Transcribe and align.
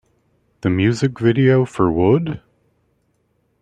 The 0.61 0.71
music 0.71 1.19
video 1.19 1.63
for 1.63 1.91
Would? 1.91 2.41